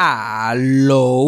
[0.00, 1.26] Aló.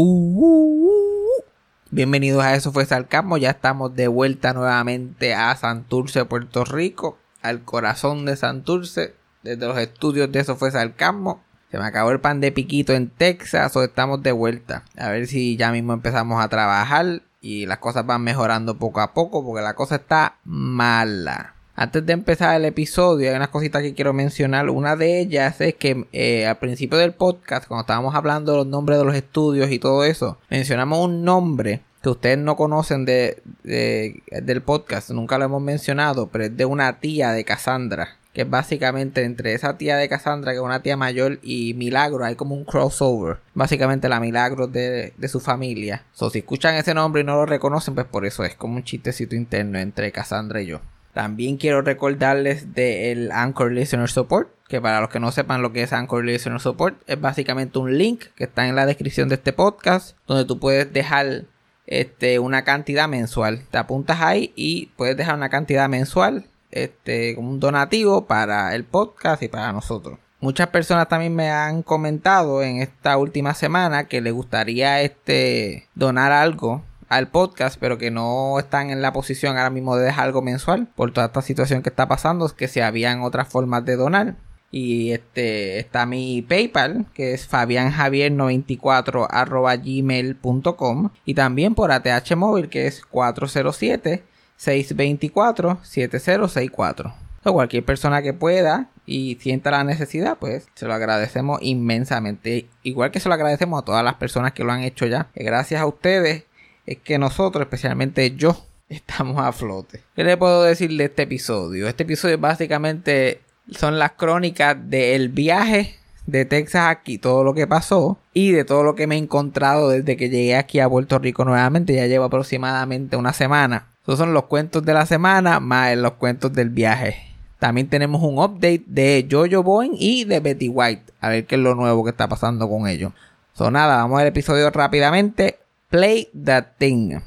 [1.91, 3.37] Bienvenidos a Eso fue Salcamo.
[3.37, 7.18] Ya estamos de vuelta nuevamente a Santurce, Puerto Rico.
[7.42, 9.16] Al corazón de Santurce.
[9.43, 11.43] Desde los estudios de Eso fue Salcamo.
[11.72, 13.75] Se me acabó el pan de piquito en Texas.
[13.75, 14.84] O estamos de vuelta.
[14.96, 17.23] A ver si ya mismo empezamos a trabajar.
[17.41, 19.45] Y las cosas van mejorando poco a poco.
[19.45, 21.57] Porque la cosa está mala.
[21.75, 24.68] Antes de empezar el episodio, hay unas cositas que quiero mencionar.
[24.68, 28.66] Una de ellas es que eh, al principio del podcast, cuando estábamos hablando de los
[28.66, 33.42] nombres de los estudios y todo eso, mencionamos un nombre que ustedes no conocen de,
[33.62, 38.16] del podcast, nunca lo hemos mencionado, pero es de una tía de Cassandra.
[38.32, 42.37] Que básicamente entre esa tía de Cassandra, que es una tía mayor, y Milagro, hay
[42.37, 43.38] como un crossover.
[43.54, 46.04] Básicamente la Milagro de, de su familia.
[46.12, 48.84] So, si escuchan ese nombre y no lo reconocen, pues por eso es como un
[48.84, 50.80] chistecito interno entre Cassandra y yo.
[51.12, 55.82] También quiero recordarles del Anchor Listener Support, que para los que no sepan lo que
[55.82, 59.52] es Anchor Listener Support, es básicamente un link que está en la descripción de este
[59.52, 61.45] podcast, donde tú puedes dejar
[61.87, 63.62] este, una cantidad mensual.
[63.71, 68.84] Te apuntas ahí y puedes dejar una cantidad mensual, este, como un donativo para el
[68.84, 70.19] podcast y para nosotros.
[70.39, 76.33] Muchas personas también me han comentado en esta última semana que les gustaría este, donar
[76.33, 80.41] algo al podcast, pero que no están en la posición ahora mismo de dejar algo
[80.41, 83.97] mensual por toda esta situación que está pasando, es que si habían otras formas de
[83.97, 84.36] donar.
[84.72, 91.11] Y este está mi PayPal, que es fabianjavier94 gmail.com.
[91.25, 94.22] Y también por ATH móvil, que es 407
[94.56, 97.12] 624 7064.
[97.42, 102.69] O cualquier persona que pueda y sienta la necesidad, pues se lo agradecemos inmensamente.
[102.84, 105.31] Igual que se lo agradecemos a todas las personas que lo han hecho ya.
[105.34, 106.44] Gracias a ustedes
[106.91, 108.57] es que nosotros, especialmente yo,
[108.89, 110.03] estamos a flote.
[110.17, 111.87] ¿Qué le puedo decir de este episodio?
[111.87, 115.95] Este episodio básicamente son las crónicas del viaje
[116.27, 119.89] de Texas aquí, todo lo que pasó y de todo lo que me he encontrado
[119.89, 121.95] desde que llegué aquí a Puerto Rico nuevamente.
[121.95, 123.87] Ya llevo aproximadamente una semana.
[124.03, 127.23] Esos son los cuentos de la semana más los cuentos del viaje.
[127.61, 131.12] También tenemos un update de Jojo Boeing y de Betty White.
[131.21, 133.12] A ver qué es lo nuevo que está pasando con ellos.
[133.53, 135.61] So nada, vamos al episodio rápidamente.
[135.91, 137.21] Play That Thing.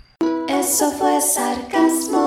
[0.47, 2.21] Eso fue sarcasmo.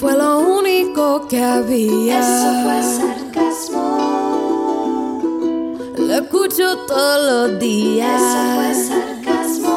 [0.00, 2.20] Fue lo único que había.
[2.20, 3.98] Eso fue sarcasmo.
[5.98, 8.22] Lo escucho todos los días.
[8.22, 9.76] Eso fue sarcasmo.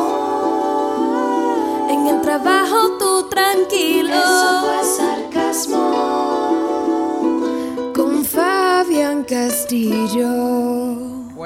[1.89, 4.13] En el trabajo tú tranquilo.
[4.13, 5.83] Eso fue sarcasmo.
[7.93, 10.54] Con Fabián Castillo.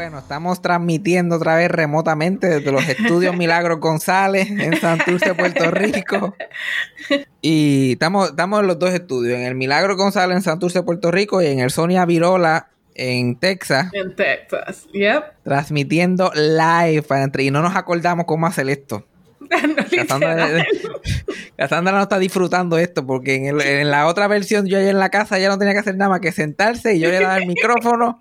[0.09, 6.35] Bueno, estamos transmitiendo otra vez remotamente desde los estudios Milagros González en Santurce, Puerto Rico.
[7.41, 11.43] Y estamos, estamos en los dos estudios, en el Milagro González en Santurce, Puerto Rico
[11.43, 13.91] y en el Sonia Virola en Texas.
[13.93, 15.25] En Texas, yep.
[15.43, 19.05] Transmitiendo live para entre y no nos acordamos cómo hacer esto.
[21.57, 25.39] Cassandra, no está disfrutando esto porque en, la otra versión yo allá en la casa
[25.39, 28.19] ya no tenía que hacer nada más que sentarse y yo le daba el micrófono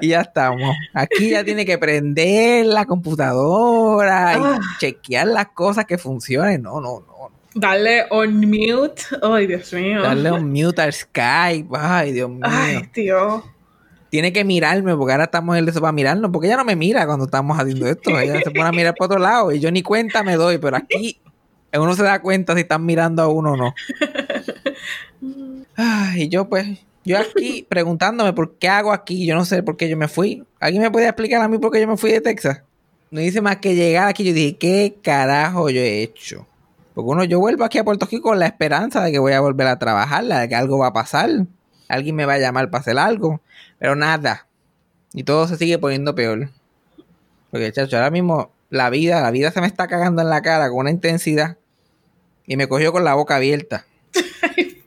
[0.00, 0.74] y ya estamos.
[0.92, 4.58] Aquí ya tiene que prender la computadora y ah.
[4.78, 6.62] chequear las cosas que funcionen.
[6.62, 7.30] No, no, no.
[7.54, 9.02] Darle on mute.
[9.22, 10.02] Ay, Dios mío.
[10.02, 11.68] Darle on mute al Skype.
[11.72, 12.42] Ay, Dios mío.
[12.44, 13.55] Ay, tío
[14.10, 17.06] tiene que mirarme, porque ahora estamos en eso para mirarnos, porque ella no me mira
[17.06, 19.82] cuando estamos haciendo esto, ella se pone a mirar por otro lado y yo ni
[19.82, 21.20] cuenta me doy, pero aquí
[21.78, 23.74] uno se da cuenta si están mirando a uno o no.
[26.16, 29.88] y yo pues, yo aquí preguntándome por qué hago aquí, yo no sé por qué
[29.88, 30.42] yo me fui.
[30.60, 32.62] ¿Alguien me puede explicar a mí por qué yo me fui de Texas?
[33.10, 36.46] No dice más que llegar aquí, yo dije, ¿qué carajo yo he hecho?
[36.94, 39.40] Porque uno, yo vuelvo aquí a Puerto Rico con la esperanza de que voy a
[39.40, 41.46] volver a trabajar, de que algo va a pasar
[41.88, 43.40] alguien me va a llamar para hacer algo,
[43.78, 44.46] pero nada.
[45.12, 46.50] Y todo se sigue poniendo peor.
[47.50, 50.68] Porque, chacho, ahora mismo la vida, la vida se me está cagando en la cara
[50.68, 51.56] con una intensidad.
[52.46, 53.86] Y me cogió con la boca abierta.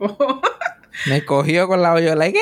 [1.07, 2.39] me cogió con la olla, like,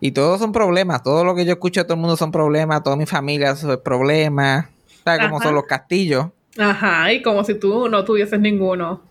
[0.00, 1.02] y todos son problemas.
[1.02, 2.82] Todo lo que yo escucho de todo el mundo son problemas.
[2.82, 4.66] Toda mi familia son problemas.
[5.04, 6.26] ¿Sabes cómo son los castillos?
[6.56, 9.02] Ajá, y como si tú no tuvieses ninguno.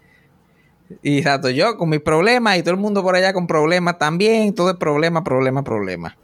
[1.01, 4.53] Y exacto, yo con mis problemas y todo el mundo por allá con problemas también,
[4.55, 6.17] todo es problema, problema, problema.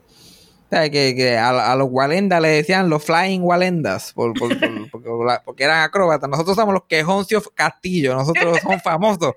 [0.65, 4.33] O sea, que, a, los Walendas le decían los Flying Walendas, por,
[5.45, 6.27] porque, eran acróbatas.
[6.29, 9.35] Nosotros somos los quejoncios Castillo, nosotros somos famosos.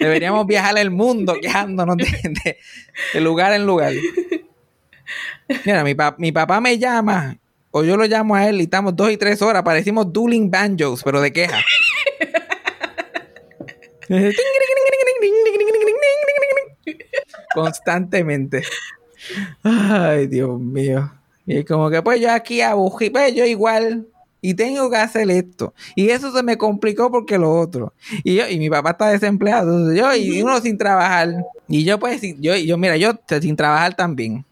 [0.00, 2.56] Deberíamos viajar el mundo quejándonos de,
[3.12, 3.92] de, lugar en lugar.
[5.66, 7.36] Mira, mi, mi papá me llama,
[7.70, 11.02] o yo lo llamo a él y estamos dos y tres horas, parecimos dueling banjos,
[11.02, 11.60] pero de queja.
[17.54, 18.62] Constantemente.
[19.62, 21.10] Ay, Dios mío.
[21.46, 24.06] Y es como que pues yo aquí abugí, pues yo igual.
[24.40, 25.72] Y tengo que hacer esto.
[25.94, 27.94] Y eso se me complicó porque lo otro.
[28.24, 29.90] Y yo, y mi papá está desempleado.
[29.94, 31.34] Yo, y uno sin trabajar.
[31.66, 34.44] Y yo, pues, yo, yo, mira, yo sin trabajar también.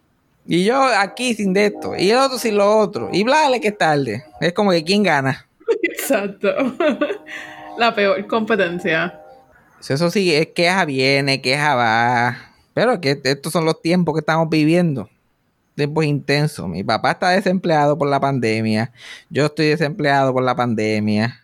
[0.47, 1.93] Y yo aquí sin de esto.
[1.95, 3.11] Y el otro sin lo otro.
[3.13, 4.25] Y blale que es tarde.
[4.41, 5.47] Es como que quién gana.
[5.83, 6.49] Exacto.
[7.77, 9.22] La peor competencia.
[9.89, 12.37] Eso sí, es queja viene, queja va.
[12.75, 15.09] Pero que estos son los tiempos que estamos viviendo.
[15.75, 16.69] Tiempos intensos.
[16.69, 18.93] Mi papá está desempleado por la pandemia.
[19.31, 21.41] Yo estoy desempleado por la pandemia.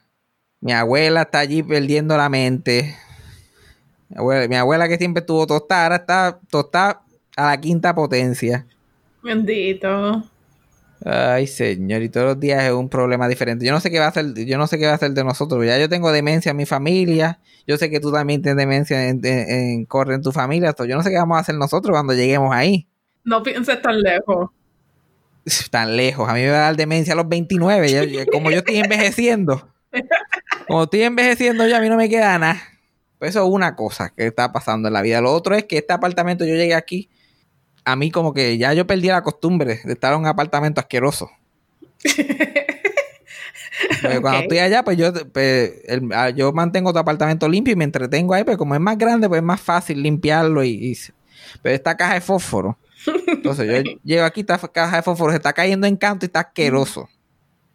[0.61, 2.97] Mi abuela está allí perdiendo la mente.
[4.09, 7.03] Mi abuela, mi abuela que siempre estuvo tostada, ahora está tostada
[7.37, 8.67] a la quinta potencia.
[9.23, 10.25] Bendito.
[11.05, 13.65] Ay, señor, y todos los días es un problema diferente.
[13.65, 15.23] Yo no sé qué va a hacer, yo no sé qué va a hacer de
[15.25, 15.65] nosotros.
[15.65, 17.39] Ya yo tengo demencia en mi familia.
[17.67, 20.75] Yo sé que tú también tienes demencia en, en- en- corre en tu familia.
[20.77, 22.89] yo no sé qué vamos a hacer nosotros cuando lleguemos ahí.
[23.25, 24.51] No pienses tan lejos.
[25.71, 26.29] Tan lejos.
[26.29, 27.89] A mí me va a dar demencia a los 29.
[27.91, 29.69] ya- ya- como yo estoy envejeciendo.
[30.67, 32.61] Como estoy envejeciendo yo, a mí no me queda nada.
[33.19, 35.21] Pues eso es una cosa que está pasando en la vida.
[35.21, 37.09] Lo otro es que este apartamento, yo llegué aquí,
[37.89, 41.31] a mí como que ya yo perdí la costumbre de estar en un apartamento asqueroso.
[44.21, 47.85] Cuando estoy allá, pues yo, pues, el- ah, yo mantengo tu apartamento limpio y me
[47.85, 50.99] entretengo ahí, pero como es más grande, pues es más fácil limpiarlo y,
[51.63, 52.77] pero esta caja de fósforo.
[53.27, 56.41] Entonces yo llego aquí, esta caja de fósforo se está cayendo en canto y está
[56.41, 57.09] asqueroso.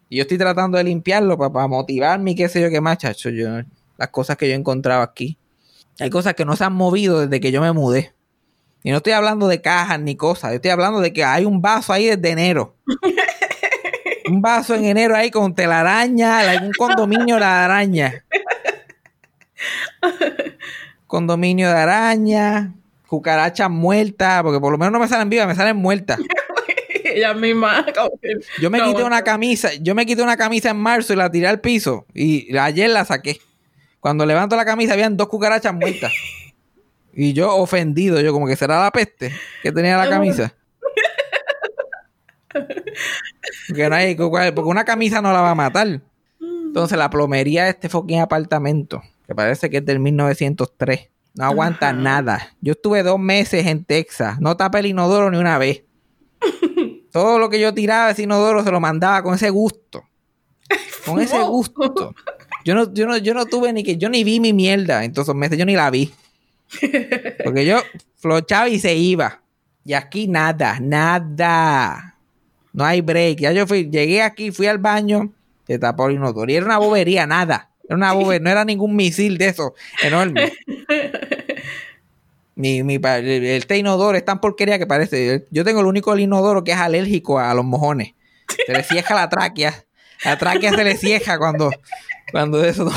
[0.08, 3.30] Y yo estoy tratando de limpiarlo para, motivarme y qué sé yo qué más, chacho.
[3.30, 3.48] Yo,
[3.96, 5.36] las cosas que yo he encontrado aquí.
[5.98, 8.14] Hay cosas que no se han movido desde que yo me mudé.
[8.84, 10.50] Y no estoy hablando de cajas ni cosas.
[10.50, 12.76] Yo estoy hablando de que hay un vaso ahí desde enero.
[14.28, 18.24] un vaso en enero ahí con telaraña, un condominio de araña.
[21.06, 22.74] condominio de araña,
[23.08, 26.20] cucarachas muertas, porque por lo menos no me salen vivas, me salen muertas.
[27.04, 27.86] Ella misma.
[28.60, 31.30] Yo me no, quité una camisa, yo me quité una camisa en marzo y la
[31.30, 33.40] tiré al piso y ayer la saqué.
[33.98, 36.12] Cuando levanto la camisa habían dos cucarachas muertas.
[37.16, 39.32] Y yo ofendido, yo como que será la peste
[39.62, 40.54] que tenía la camisa.
[43.68, 46.00] Porque, no hay, porque una camisa no la va a matar.
[46.40, 51.90] Entonces la plomería de este fucking apartamento, que parece que es del 1903, no aguanta
[51.90, 51.98] Ajá.
[51.98, 52.56] nada.
[52.60, 55.84] Yo estuve dos meses en Texas, no tapé el inodoro ni una vez.
[57.12, 60.04] Todo lo que yo tiraba de ese inodoro se lo mandaba con ese gusto.
[61.06, 62.14] Con ese gusto.
[62.64, 65.12] Yo no, yo no, yo no tuve ni que, yo ni vi mi mierda en
[65.12, 66.12] todos esos meses, yo ni la vi.
[67.44, 67.78] Porque yo
[68.16, 69.40] flochaba y se iba.
[69.84, 72.16] Y aquí nada, nada.
[72.72, 73.38] No hay break.
[73.38, 75.32] Ya yo fui, llegué aquí, fui al baño,
[75.66, 76.50] se tapó el inodoro.
[76.50, 77.70] Y era una bobería, nada.
[77.84, 80.52] Era una bobería, no era ningún misil de eso, enorme.
[82.56, 85.44] Mi, mi, este inodoro es tan porquería que parece.
[85.50, 88.14] Yo tengo el único inodoro que es alérgico a los mojones.
[88.66, 89.84] Se le cieja la tráquea.
[90.24, 91.72] La tráquea se le cieja cuando,
[92.30, 92.84] cuando eso.
[92.84, 92.92] no-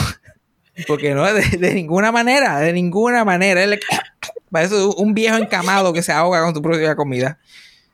[0.86, 3.64] Porque no, de, de ninguna manera, de ninguna manera.
[3.64, 3.80] Él
[4.52, 7.40] parece un viejo encamado que se ahoga con su propia comida.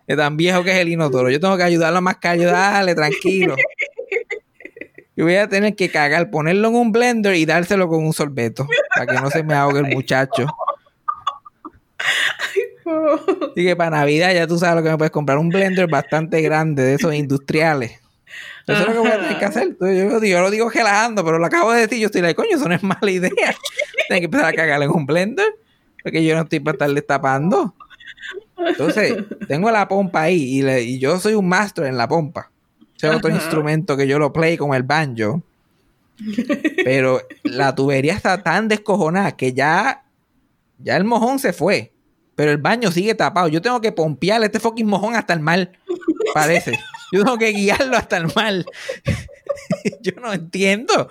[0.05, 1.29] Es tan viejo que es el inodoro.
[1.29, 2.37] Yo tengo que ayudarlo a mascar.
[2.37, 3.55] Yo, dale, tranquilo.
[5.15, 8.67] Yo voy a tener que cagar, ponerlo en un blender y dárselo con un sorbeto.
[8.93, 10.47] Para que no se me ahogue el muchacho.
[12.85, 15.37] Así que para Navidad ya tú sabes lo que me puedes comprar.
[15.37, 18.02] Un blender bastante grande de esos industriales.
[18.67, 19.77] Eso es lo que voy a tener que hacer.
[19.79, 21.99] Yo, lo digo, yo lo digo relajando, pero lo acabo de decir.
[21.99, 23.31] Yo estoy like, coño, eso no es mala idea.
[24.07, 25.53] Tengo que empezar a cagar en un blender.
[26.01, 27.73] Porque yo no estoy para estar destapando.
[28.57, 29.15] Entonces,
[29.47, 32.51] tengo la pompa ahí y, le- y yo soy un master en la pompa.
[32.95, 35.41] Ese es otro instrumento que yo lo play con el banjo.
[36.83, 40.03] Pero la tubería está tan descojonada que ya,
[40.79, 41.91] ya el mojón se fue.
[42.35, 43.47] Pero el baño sigue tapado.
[43.47, 45.71] Yo tengo que pompear este fucking mojón hasta el mar.
[46.33, 46.79] Parece.
[47.13, 48.65] Yo tengo que guiarlo hasta el mar.
[50.01, 51.09] Yo no entiendo.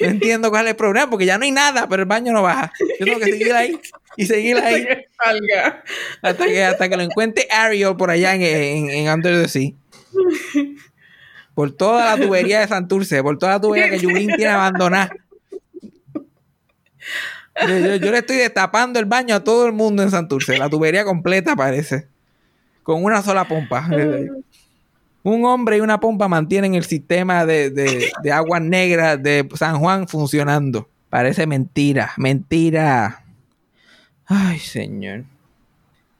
[0.00, 2.42] No entiendo cuál es el problema, porque ya no hay nada, pero el baño no
[2.42, 2.72] baja.
[2.98, 3.78] Yo tengo que seguir ahí
[4.16, 5.82] y seguir ahí que salga.
[6.22, 9.70] hasta que, hasta que lo encuentre Ariel por allá en, en, en Under the Sea.
[11.54, 15.10] Por toda la tubería de Santurce, por toda la tubería que Yulín tiene abandonada.
[17.68, 20.56] Yo, yo- yo le estoy destapando el baño a todo el mundo en Santurce.
[20.58, 22.08] La tubería completa parece.
[22.90, 23.88] Con una sola pompa.
[25.22, 29.78] Un hombre y una pompa mantienen el sistema de, de, de aguas negras de San
[29.78, 30.88] Juan funcionando.
[31.08, 33.22] Parece mentira, mentira.
[34.26, 35.22] Ay, señor.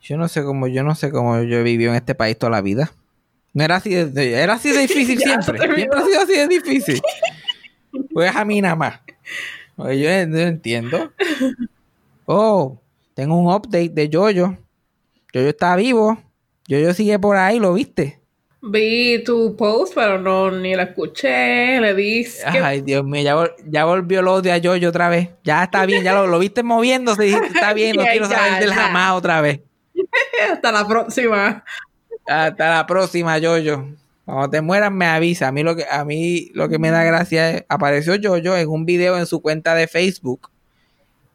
[0.01, 2.51] Yo no sé cómo, yo no sé cómo yo he vivido en este país toda
[2.51, 2.93] la vida.
[3.53, 5.59] No era así de, era así de difícil siempre.
[5.59, 7.01] Siempre ha sido así de difícil.
[8.13, 9.01] Pues a mí nada más.
[9.75, 11.11] Porque yo no entiendo.
[12.25, 12.79] Oh,
[13.13, 14.57] tengo un update de Jojo.
[15.33, 16.17] Jojo está vivo.
[16.67, 18.19] Yo yo sigue por ahí, ¿lo viste?
[18.63, 21.81] Vi tu post, pero no ni la escuché.
[21.81, 22.61] Le di skip.
[22.63, 25.29] Ay, Dios mío, ya, vol- ya volvió el odio a Yoyo otra vez.
[25.43, 28.59] Ya está bien, ya lo, lo viste moviéndose dijiste, está bien, no quiero ya, saber
[28.61, 29.61] del jamás otra vez.
[30.51, 31.63] Hasta la próxima.
[32.27, 33.87] Hasta la próxima, Yoyo.
[34.25, 35.47] Cuando te mueras me avisa.
[35.47, 38.69] A mí lo que a mí lo que me da gracia es apareció Yoyo en
[38.69, 40.51] un video en su cuenta de Facebook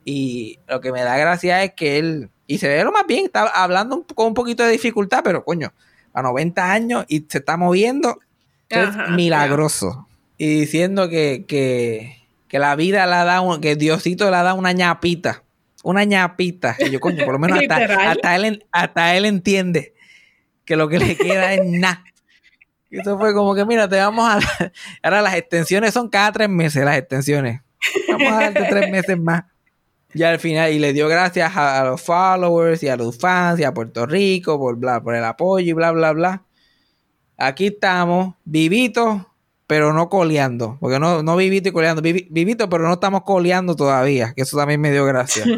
[0.05, 3.27] y lo que me da gracia es que él y se ve lo más bien,
[3.27, 5.73] está hablando un- con un poquito de dificultad, pero coño,
[6.13, 8.21] a 90 años y se está moviendo,
[8.69, 10.09] eso es Ajá, milagroso.
[10.39, 14.73] Y diciendo que, que, que la vida le da un, que Diosito le da una
[14.73, 15.43] ñapita,
[15.83, 16.77] una ñapita.
[16.79, 17.77] Y yo, coño, por lo menos hasta,
[18.11, 19.95] hasta él, hasta él entiende
[20.65, 22.03] que lo que le queda es nada.
[22.91, 24.39] Eso fue como que, mira, te vamos a
[25.03, 27.61] Ahora las extensiones son cada tres meses, las extensiones.
[28.09, 29.45] Vamos a darte tres meses más.
[30.17, 33.61] Y al final, y le dio gracias a, a los followers y a los fans
[33.61, 36.43] y a Puerto Rico por, bla, por el apoyo y bla, bla, bla.
[37.37, 39.21] Aquí estamos, vivitos,
[39.67, 40.79] pero no coleando.
[40.81, 42.01] Porque no, no vivito y coleando.
[42.01, 44.33] Vivi- vivito, pero no estamos coleando todavía.
[44.35, 45.45] Que eso también me dio gracia.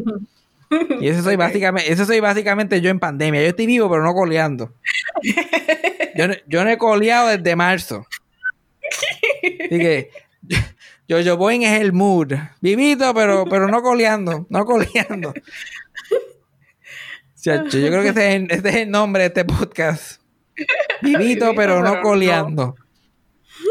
[1.00, 3.40] Y eso soy básicamente, eso soy básicamente yo en pandemia.
[3.40, 4.74] Yo estoy vivo, pero no coleando.
[6.14, 8.04] Yo, yo no he coleado desde marzo.
[9.42, 10.10] Así que
[11.08, 12.34] yo Boeing es el mood.
[12.60, 14.46] Vivito, pero, pero no coleando.
[14.50, 15.32] No coleando.
[17.40, 20.20] Chacho, yo creo que ese es, el, ese es el nombre de este podcast.
[21.02, 22.76] Vivito, pero no coleando.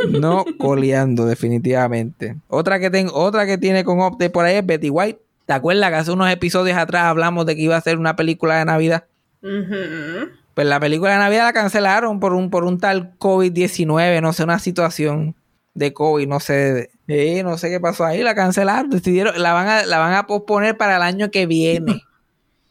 [0.09, 2.37] No coleando, definitivamente.
[2.47, 5.21] Otra que tengo, otra que tiene con update por ahí es Betty White.
[5.45, 8.57] ¿Te acuerdas que hace unos episodios atrás hablamos de que iba a ser una película
[8.57, 9.05] de Navidad?
[9.41, 14.43] Pues la película de Navidad la cancelaron por un, por un tal COVID-19, no sé,
[14.43, 15.35] una situación
[15.73, 19.67] de COVID, no sé, eh, no sé qué pasó ahí, la cancelaron, decidieron, la van
[19.67, 22.03] a, la van a posponer para el año que viene.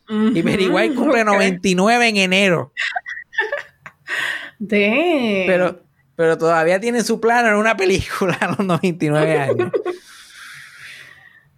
[0.09, 1.27] Y White cumple Ok.
[1.29, 2.73] 99 en enero,
[4.59, 5.47] Damn.
[5.47, 5.81] pero,
[6.15, 9.71] pero todavía tiene su plano en una película a los 99 años.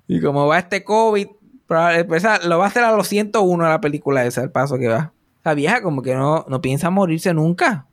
[0.07, 1.27] y como va este COVID,
[1.67, 4.89] probable- pues, lo va a hacer a los 101 la película esa, el paso que
[4.89, 5.13] va.
[5.45, 7.87] La vieja como que no, no piensa morirse nunca.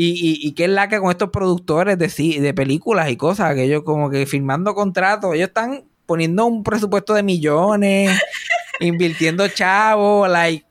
[0.00, 3.56] Y, y, y qué es la que con estos productores de, de películas y cosas,
[3.56, 8.16] que ellos como que firmando contratos, ellos están poniendo un presupuesto de millones,
[8.78, 10.64] invirtiendo chavos, like,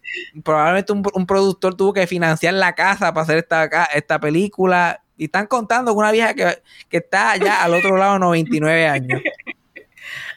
[0.45, 5.03] probablemente un, un productor tuvo que financiar la casa para hacer esta, esta película.
[5.17, 9.21] Y están contando con una vieja que, que está allá al otro lado, 99 años.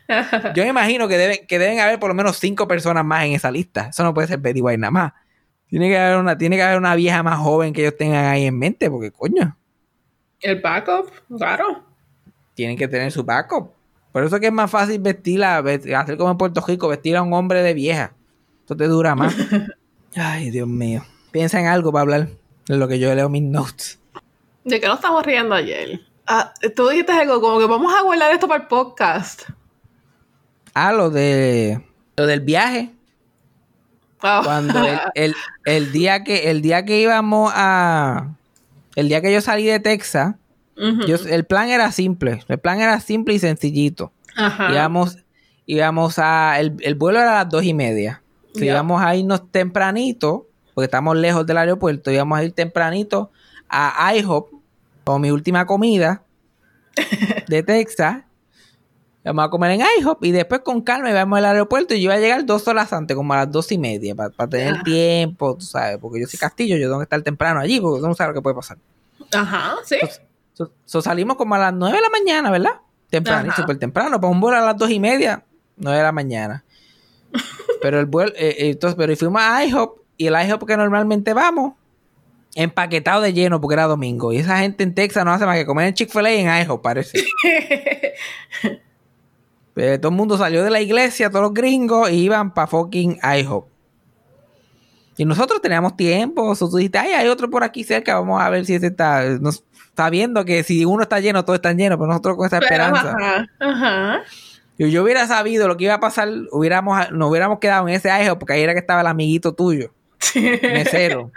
[0.57, 3.35] Yo me imagino que deben, que deben haber por lo menos cinco personas más en
[3.35, 3.91] esa lista.
[3.91, 5.13] Eso no puede ser Betty White nada más.
[5.71, 8.45] Tiene que haber una, tiene que haber una vieja más joven que ellos tengan ahí
[8.45, 9.57] en mente, porque coño,
[10.41, 11.85] El backup, claro.
[12.55, 13.71] tienen que tener su backup.
[14.13, 17.17] Por eso es que es más fácil vestirla, ve- hacer como en Puerto Rico, vestir
[17.17, 18.13] a un hombre de vieja.
[18.65, 19.35] Eso te dura más.
[20.17, 21.03] Ay, Dios mío.
[21.31, 22.29] Piensa en algo para hablar
[22.67, 24.01] de lo que yo leo mis notes.
[24.65, 26.01] ¿De qué nos estamos riendo ayer?
[26.27, 29.43] Ah, tú dijiste algo como que vamos a guardar esto para el podcast.
[30.75, 31.81] Ah, lo de
[32.17, 32.91] lo del viaje.
[34.23, 34.43] Ah.
[34.45, 35.35] Cuando el, el-
[35.65, 38.29] el día que el día que íbamos a
[38.97, 40.35] el día que yo salí de Texas,
[41.07, 42.43] yo- el plan era simple.
[42.49, 44.13] El plan era simple y sencillito.
[44.37, 44.71] Ajá.
[44.73, 45.19] Íbamos,
[45.67, 46.59] íbamos a.
[46.61, 48.23] El, el vuelo era a las dos y media.
[48.67, 53.31] Íbamos a irnos tempranito, porque estamos lejos del aeropuerto, íbamos a ir tempranito
[53.69, 54.51] a IHOP
[55.05, 56.23] con mi última comida
[57.49, 58.25] de Texas.
[59.23, 62.15] Vamos a comer en IHOP y después con calma íbamos al aeropuerto y yo iba
[62.15, 65.67] a llegar dos horas antes, como a las dos y media, para tener tiempo, tú
[65.67, 68.35] sabes, porque yo soy castillo, yo tengo que estar temprano allí, porque no sabe lo
[68.35, 68.79] que puede pasar.
[69.33, 69.97] Ajá, sí.
[70.55, 72.81] So, so salimos como a las 9 de la mañana, ¿verdad?
[73.11, 74.21] Temprano, súper temprano.
[74.21, 75.45] Para un vuelo a las 2 y media,
[75.77, 76.65] 9 de la mañana.
[77.83, 81.33] Pero el vuelo, eh, eh, entonces, pero fuimos a IHOP y el IHOP que normalmente
[81.33, 81.73] vamos,
[82.55, 84.35] empaquetado de lleno porque era domingo.
[84.35, 86.83] Y esa gente en Texas no hace más que comer en Chick-fil-A y en IHOP,
[86.83, 87.25] parece.
[89.81, 93.19] Pero todo el mundo salió de la iglesia, todos los gringos, y iban para fucking
[93.23, 93.67] IHOP.
[95.17, 96.55] Y nosotros teníamos tiempo.
[96.55, 99.25] So, tú dijiste, ay, hay otro por aquí cerca, vamos a ver si ese está.
[99.41, 102.59] Nos, está viendo que si uno está lleno, todos están llenos, pero nosotros con esa
[102.59, 103.17] esperanza.
[103.19, 104.21] Ajá, ajá.
[104.77, 108.11] Y yo hubiera sabido lo que iba a pasar, hubiéramos, nos hubiéramos quedado en ese
[108.11, 109.95] IHOP, porque ahí era que estaba el amiguito tuyo,
[110.35, 111.33] mesero.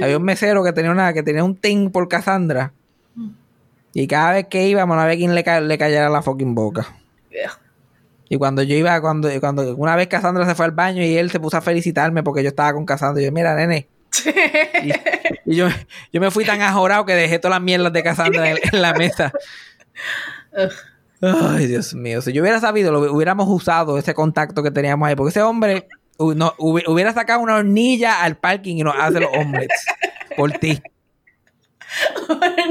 [0.00, 2.72] Había un mesero que tenía una, que tenía un ting por Cassandra.
[3.92, 6.86] Y cada vez que íbamos, no había quien le, ca- le callara la fucking boca.
[8.32, 11.30] Y cuando yo iba, cuando, cuando una vez Cassandra se fue al baño y él
[11.30, 13.88] se puso a felicitarme porque yo estaba con Cassandra, y yo, mira, nene.
[15.44, 15.68] Y, y yo,
[16.14, 18.94] yo me fui tan ajorado que dejé todas las mierdas de Cassandra en, en la
[18.94, 19.32] mesa.
[21.20, 22.22] Ay, Dios mío.
[22.22, 25.14] Si yo hubiera sabido, lo hubiéramos usado ese contacto que teníamos ahí.
[25.14, 25.86] Porque ese hombre,
[26.18, 29.84] no, hubi- hubiera sacado una hornilla al parking y nos hace los omelets
[30.38, 30.80] por ti.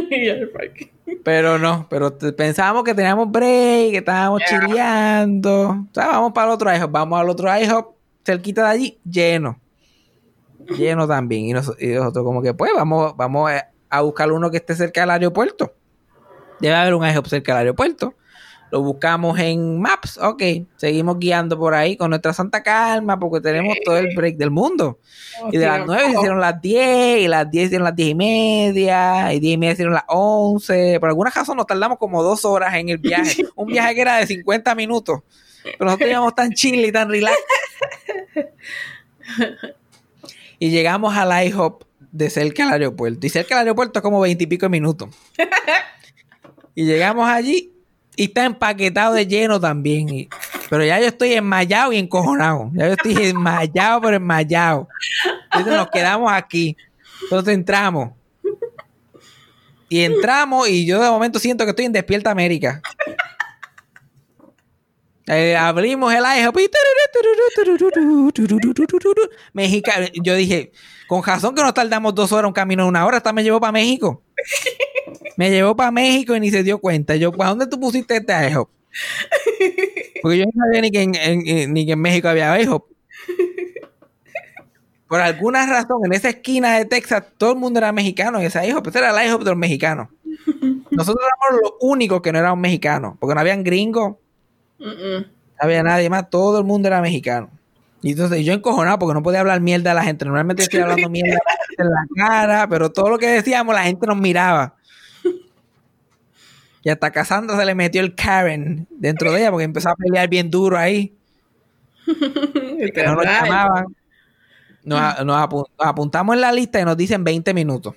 [0.10, 0.92] Ni el parque.
[1.24, 4.68] Pero no, pero pensábamos que teníamos break, que estábamos Yeah.
[4.68, 5.70] chileando.
[5.70, 9.60] O sea, vamos para el otro IHOP, vamos al otro IHOP, cerquita de allí, lleno.
[10.78, 11.46] Lleno también.
[11.46, 13.52] Y, nos- y nosotros como que, pues, vamos, vamos
[13.90, 15.74] a buscar uno que esté cerca del aeropuerto.
[16.60, 18.14] Debe haber un IHOP cerca del aeropuerto.
[18.72, 20.42] Lo buscamos en Maps, ok.
[20.78, 25.00] Seguimos guiando por ahí con nuestra santa calma porque tenemos todo el break del mundo.
[25.52, 28.16] Y de las 9 se hicieron las 10, y las 10 hicieron las 10 y
[28.16, 31.00] media, y 10 y media hicieron las 11.
[31.02, 33.46] Por alguna razón nos tardamos como dos horas en el viaje.
[33.56, 35.20] Un viaje que era de 50 minutos.
[35.64, 37.38] Pero nosotros íbamos tan chill y tan relax.
[40.60, 43.28] Y llegamos al IHOP de cerca al aeropuerto.
[43.28, 45.10] Y cerca al aeropuerto es como 20 y pico de minutos.
[46.74, 47.71] Y llegamos allí
[48.16, 50.28] y está empaquetado de lleno también.
[50.70, 52.72] pero ya yo estoy enmayado y encojonado.
[52.74, 54.88] Ya yo estoy enmayado, pero enmayado.
[55.46, 56.76] Entonces nos quedamos aquí.
[57.24, 58.12] Entonces entramos.
[59.90, 62.82] Y entramos y yo de momento siento que estoy en Despierta América.
[65.28, 66.48] Eh, abrimos el y
[69.54, 70.08] Mexicano.
[70.24, 70.72] Yo dije,
[71.08, 73.60] con razón que nos tardamos dos horas un camino de una hora, hasta me llevó
[73.60, 74.24] para México.
[75.42, 77.16] Me llevó para México y ni se dio cuenta.
[77.16, 78.70] Yo, ¿para dónde tú pusiste este IHOP?
[80.22, 82.86] Porque yo no sabía ni que en, en- en- ni que en México había IHOP.
[85.08, 88.64] Por alguna razón, en esa esquina de Texas, todo el mundo era mexicano en ese
[88.68, 88.86] IHOP.
[88.90, 90.10] Ese era el IHOP de los mexicanos.
[90.92, 93.16] Nosotros éramos los únicos que no éramos mexicanos.
[93.20, 94.18] Porque no habían gringos,
[94.78, 95.26] no
[95.60, 96.30] había nadie más.
[96.30, 97.50] Todo el mundo era mexicano.
[98.04, 100.24] Y entonces yo encojonado porque no podía hablar mierda a la gente.
[100.24, 103.74] Normalmente estoy hablando mierda a la gente en la cara, pero todo lo que decíamos
[103.74, 104.76] la gente nos miraba.
[106.84, 110.28] Y hasta Cassandra se le metió el Karen dentro de ella porque empezó a pelear
[110.30, 111.14] bien duro ahí.
[112.06, 113.86] Que no nos llamaban.
[114.84, 117.94] Nos, nos apu- nos apuntamos en la lista y nos dicen 20 minutos.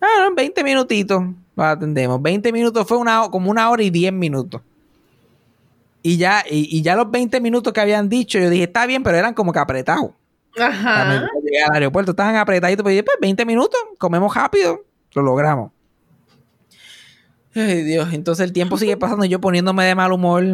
[0.00, 1.22] Ah, no, 20 minutitos.
[1.54, 2.20] Los atendemos.
[2.22, 4.62] 20 minutos fue una, como una hora y 10 minutos.
[6.02, 9.02] Y ya, y, y ya los 20 minutos que habían dicho, yo dije, está bien,
[9.02, 10.10] pero eran como que apretados.
[10.58, 11.26] Ajá.
[11.42, 14.82] Llegué al aeropuerto estaban apretaditos, pero dije, pues 20 minutos, comemos rápido,
[15.14, 15.72] lo logramos.
[17.56, 20.44] Ay, Dios, entonces el tiempo sigue pasando y yo poniéndome de mal humor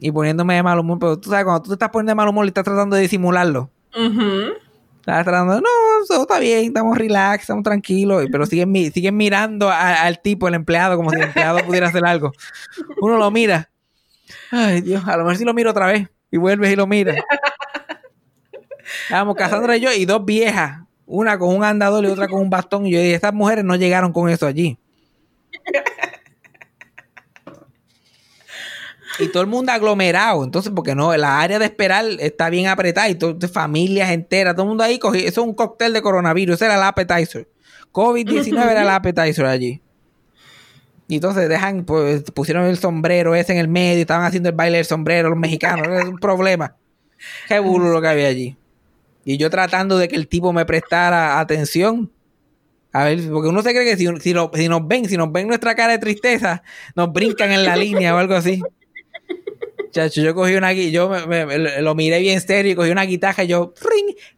[0.00, 2.28] y poniéndome de mal humor, pero tú sabes, cuando tú te estás poniendo de mal
[2.28, 4.54] humor y estás tratando de disimularlo, Ujú.
[5.00, 5.66] estás tratando de, no,
[6.08, 10.54] todo está bien, estamos relax, estamos tranquilos, pero siguen, siguen mirando a- al tipo, el
[10.54, 12.32] empleado, como si el empleado pudiera hacer algo.
[13.02, 13.68] Uno lo mira.
[14.50, 17.16] Ay, Dios, a lo mejor si lo miro otra vez y vuelves y lo miras.
[19.04, 22.48] Estábamos Cassandra y yo y dos viejas, una con un andador y otra con un
[22.48, 22.86] bastón.
[22.86, 24.78] Y yo dije, estas mujeres no llegaron con eso allí.
[29.18, 33.08] Y todo el mundo aglomerado, entonces, porque no, la área de esperar está bien apretada
[33.08, 36.54] y todo, familias enteras, todo el mundo ahí cogió, eso es un cóctel de coronavirus,
[36.56, 37.48] ese era el appetizer.
[37.92, 39.82] COVID-19 era el appetizer allí.
[41.08, 44.76] Y entonces dejan, pues, pusieron el sombrero ese en el medio, estaban haciendo el baile
[44.76, 46.76] del sombrero, los mexicanos, es un problema.
[47.48, 48.56] Qué burro lo que había allí.
[49.24, 52.12] Y yo tratando de que el tipo me prestara atención.
[52.92, 55.30] A ver, porque uno se cree que si, si, lo- si nos ven, si nos
[55.32, 56.62] ven nuestra cara de tristeza,
[56.94, 58.62] nos brincan en la línea o algo así.
[60.06, 63.72] Yo cogí una yo me- lo miré bien serio y cogí una guitarra y yo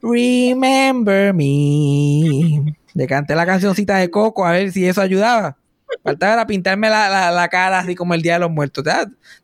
[0.03, 2.75] remember me.
[2.95, 5.57] Le canté la cancioncita de Coco a ver si eso ayudaba.
[6.03, 8.85] Faltaba era pintarme la, la- cara así como el Día de los Muertos,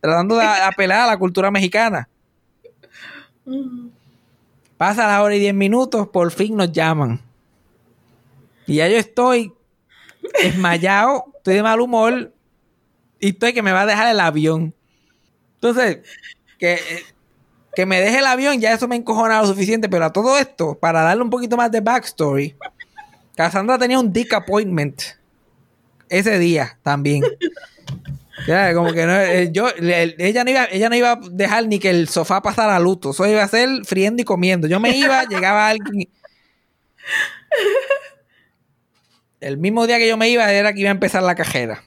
[0.01, 2.09] tratando de apelar a la cultura mexicana.
[4.77, 7.21] Pasa la hora y diez minutos, por fin nos llaman.
[8.67, 9.53] Y ya yo estoy
[10.43, 12.33] desmayado, estoy de mal humor
[13.21, 14.75] y estoy que me va a dejar el avión.
[15.69, 15.99] Entonces,
[16.59, 16.79] que,
[17.75, 20.79] que me deje el avión, ya eso me encojona lo suficiente, pero a todo esto,
[20.79, 22.57] para darle un poquito más de backstory,
[23.37, 25.03] Cassandra tenía un dick appointment
[26.09, 27.23] ese día también.
[28.47, 31.79] Ya, como que no, eh, yo, ella, no iba, ella no iba a dejar ni
[31.79, 33.11] que el sofá pasara luto.
[33.11, 34.69] Eso iba a ser friendo y comiendo.
[34.69, 36.09] Yo me iba, llegaba alguien.
[39.41, 41.83] El mismo día que yo me iba era que iba a empezar la cajera.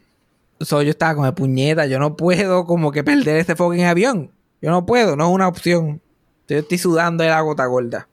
[0.61, 1.85] So, yo estaba con el puñeta.
[1.85, 4.31] Yo no puedo como que perder este fucking avión.
[4.61, 6.01] Yo no puedo, no es una opción.
[6.47, 8.07] Yo estoy sudando de la gota gorda.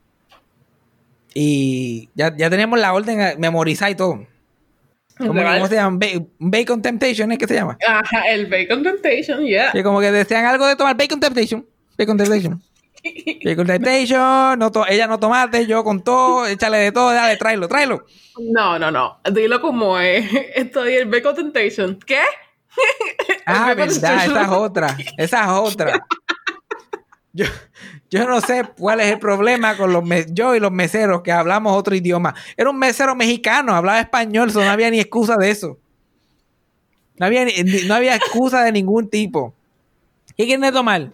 [1.34, 4.26] Y ya, ya teníamos la orden memorizada y todo.
[5.18, 5.98] ¿Cómo, cómo se llama?
[5.98, 7.78] Ba- Bacon Temptation es que se llama.
[7.86, 9.72] Ajá, el Bacon Temptation, yeah.
[9.72, 11.64] Que como que desean algo de tomar Bacon Temptation.
[11.96, 12.60] Bacon Temptation.
[14.56, 16.46] No to- ella no tomate, yo con todo.
[16.46, 18.04] Échale de todo, dale, tráelo, tráelo.
[18.38, 19.18] No, no, no.
[19.32, 20.28] Dilo como es.
[20.54, 21.98] Estoy el Bacon Temptation.
[22.04, 22.20] ¿Qué?
[23.48, 23.86] Ah, verdad,
[24.24, 24.96] esa es otra.
[25.16, 26.06] Esa es otra.
[27.32, 27.44] Yo,
[28.10, 31.76] yo no sé cuál es el problema con los yo y los meseros que hablamos
[31.76, 32.34] otro idioma.
[32.56, 35.78] Era un mesero mexicano, hablaba español, so no había ni excusa de eso.
[37.18, 37.44] No había,
[37.86, 39.54] no había excusa de ningún tipo.
[40.36, 41.12] ¿Qué quieren tomar?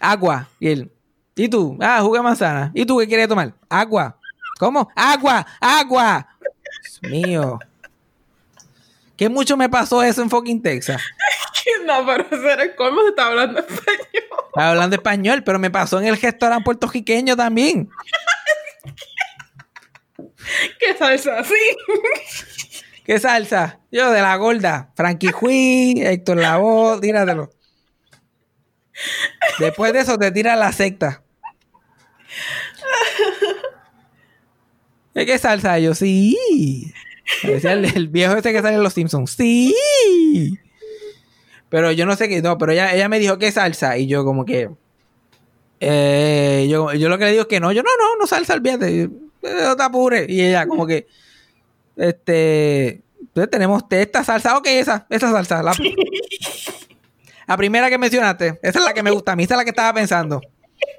[0.00, 0.48] Agua.
[0.58, 0.90] Y él.
[1.38, 1.78] ¿Y tú?
[1.80, 2.72] Ah, jugo de manzana.
[2.74, 3.54] ¿Y tú qué quieres tomar?
[3.68, 4.18] Agua.
[4.58, 4.90] ¿Cómo?
[4.96, 6.26] Agua, agua.
[6.82, 7.58] Dios mío.
[9.16, 11.00] ¿Qué mucho me pasó eso en fucking Texas?
[11.84, 13.98] No, pero era colmo, se está hablando español.
[14.46, 17.90] Estaba hablando español, pero me pasó en el restaurante puertorriqueño también.
[20.78, 21.54] ¿Qué salsa así?
[23.04, 23.80] ¿Qué salsa?
[23.90, 24.92] Yo de la gorda.
[24.96, 27.50] Frankie Hui, Héctor Lavoe, tíratelo.
[29.58, 31.22] Después de eso te tira la secta.
[35.14, 35.78] ¿De qué salsa?
[35.78, 36.92] Yo, sí.
[37.42, 39.32] El, viejo ese que sale en los Simpsons.
[39.32, 39.74] Sí.
[41.68, 43.98] Pero yo no sé qué, no, pero ella, ella me dijo qué salsa.
[43.98, 44.70] Y yo como que...
[45.80, 48.54] eh, yo, yo lo que le digo es que no, yo no, no, no salsa,
[48.54, 49.08] olvídate.
[49.42, 50.28] No te apures.
[50.28, 51.06] Y ella como que...
[51.96, 53.02] Este...
[53.20, 54.56] Entonces tenemos esta salsa.
[54.56, 55.62] Ok, esa, esa salsa.
[55.62, 55.74] La,
[57.46, 58.58] la primera que mencionaste.
[58.62, 59.44] Esa es la que me gusta a mí.
[59.44, 60.40] Esa es la que estaba pensando.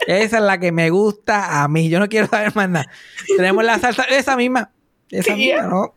[0.10, 1.88] Esa es la que me gusta a mí.
[1.89, 2.89] Yo no quiero saber más nada.
[3.38, 4.04] Tenemos la salsa.
[4.04, 4.72] Esa misma.
[5.12, 5.39] Esa Sí.
[5.39, 5.93] misma, ¿no?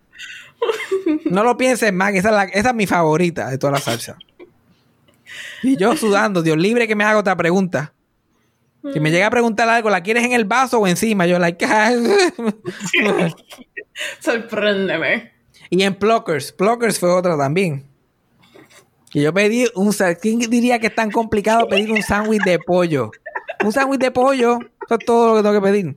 [1.25, 4.17] No lo pienses más, esa es, la- esa es mi favorita de toda la salsa.
[5.63, 7.95] Y yo sudando, Dios libre que me haga otra pregunta.
[8.93, 11.25] Si me llega a preguntar algo, ¿la quieres en el vaso o encima?
[11.27, 11.65] Yo, like,
[14.21, 15.33] Sorpréndeme.
[15.71, 17.85] Y en Pluckers, Pluckers fue otra también.
[19.15, 23.11] Y yo pedí un ¿Quién diría que es tan complicado pedir un sándwich de pollo?
[23.65, 25.97] Un sándwich de pollo, eso es todo lo que tengo que pedir.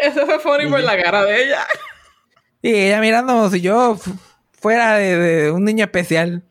[0.00, 1.66] Eso fue funny por la cara de ella.
[2.62, 4.16] Y ella mirando como si yo fu-
[4.52, 6.42] fuera de, de un niño especial.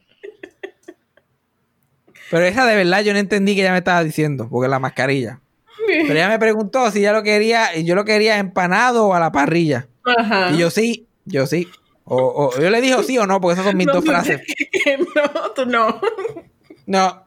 [2.29, 5.39] Pero esa de verdad yo no entendí que ella me estaba diciendo, porque la mascarilla.
[5.87, 9.19] Pero ella me preguntó si ella lo quería, y yo lo quería empanado o a
[9.19, 9.87] la parrilla.
[10.17, 10.51] Ajá.
[10.51, 11.69] Y yo sí, yo sí.
[12.09, 12.15] O,
[12.55, 14.41] o- yo le dije sí o no, porque esas son mis No, dos frases.
[15.15, 15.99] no, tú no.
[16.85, 17.23] No.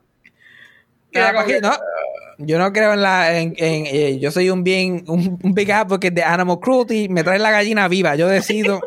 [1.13, 1.61] Que-.
[2.39, 3.39] Yo no creo en la.
[3.39, 5.05] En, en, eh, yo soy un bien.
[5.07, 7.09] Un, un big advocate de animal cruelty.
[7.11, 8.17] Me trae la gallina viva.
[8.17, 8.81] Yo decido.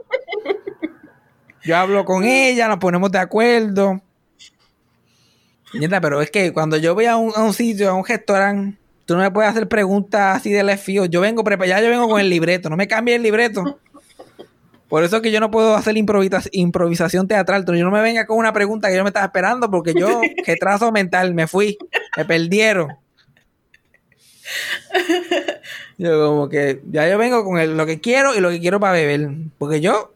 [1.64, 4.02] yo hablo con ella, nos ponemos de acuerdo.
[5.76, 8.78] Nieta, pero es que cuando yo voy a un, a un sitio, a un restaurante,
[9.06, 11.10] tú no me puedes hacer preguntas así de field.
[11.10, 12.70] Yo vengo preparado, ya yo vengo con el libreto.
[12.70, 13.80] No me cambie el libreto.
[14.94, 17.66] Por eso es que yo no puedo hacer improvisa- improvisación teatral.
[17.66, 20.92] Yo no me venga con una pregunta que yo me estaba esperando porque yo, retraso
[20.92, 21.80] mental, me fui.
[22.16, 22.90] Me perdieron.
[25.98, 28.80] Yo como que ya yo vengo con el- lo que quiero y lo que quiero
[28.80, 29.30] para beber.
[29.58, 30.14] Porque yo,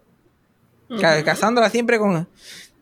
[1.02, 2.28] ca- casándola siempre con...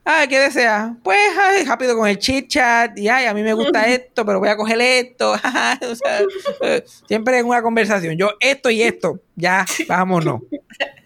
[0.03, 0.97] Ay, ¿qué desea?
[1.01, 4.39] Pues ay, rápido con el chit chat y ay, a mí me gusta esto, pero
[4.39, 5.31] voy a coger esto.
[5.89, 6.19] O sea,
[6.61, 8.17] eh, siempre en una conversación.
[8.17, 9.21] Yo esto y esto.
[9.37, 10.41] Ya, vámonos.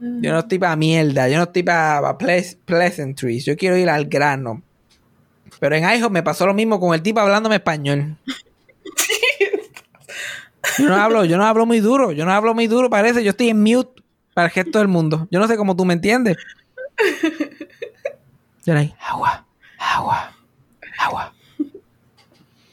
[0.00, 4.62] Yo no estoy para mierda, yo no estoy para pleasantries, yo quiero ir al grano.
[5.58, 8.16] Pero en IHOP me pasó lo mismo con el tipo hablándome español.
[10.78, 13.30] Yo no hablo, yo no hablo muy duro, yo no hablo muy duro, parece, yo
[13.30, 14.00] estoy en mute
[14.32, 15.26] para el resto del mundo.
[15.28, 16.36] Yo no sé cómo tú me entiendes.
[18.64, 19.46] Yo ahí, agua,
[19.78, 20.36] agua,
[20.98, 21.34] agua.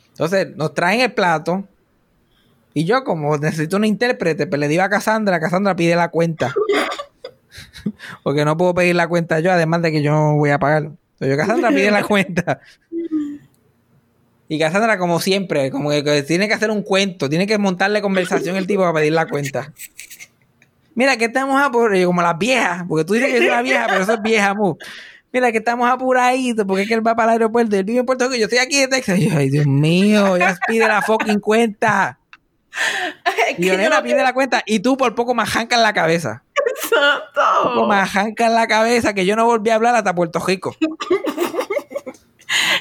[0.10, 1.68] Entonces nos traen el plato
[2.74, 6.54] y yo como necesito un intérprete, pues le digo a Cassandra, Cassandra pide la cuenta.
[8.24, 10.84] Porque no puedo pedir la cuenta yo, además de que yo no voy a pagar.
[10.84, 12.60] Entonces yo, Cassandra pide la cuenta.
[14.48, 18.02] Y Cassandra, como siempre, como que, que tiene que hacer un cuento, tiene que montarle
[18.02, 19.74] conversación el tipo para pedir la cuenta.
[20.94, 24.04] Mira, que estamos apurados, como las viejas, porque tú dices que es una vieja, pero
[24.04, 24.76] eso es vieja, mu.
[25.34, 28.06] Mira, que estamos apuraditos, porque es que él va para el aeropuerto, él vive en
[28.06, 29.20] Puerto Rico, yo estoy aquí de Texas.
[29.20, 32.20] Y yo, ay, Dios mío, ya pide la fucking cuenta.
[33.58, 36.44] Y nena, no pide la cuenta, y tú por poco me arrancas la cabeza.
[36.90, 37.42] Santo.
[37.64, 40.76] Poco me arrancas la cabeza, que yo no volví a hablar hasta Puerto Rico.